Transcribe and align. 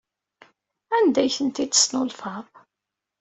Anda 0.95 1.19
ay 1.21 1.31
ten-id-tesnulfaḍ? 1.35 2.45